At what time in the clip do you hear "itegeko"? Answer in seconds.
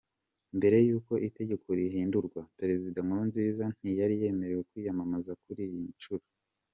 1.27-1.67